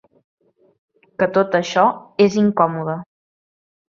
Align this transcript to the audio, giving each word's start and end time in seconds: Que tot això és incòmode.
Que 1.19 1.27
tot 1.35 1.57
això 1.59 1.83
és 2.27 2.39
incòmode. 2.45 2.95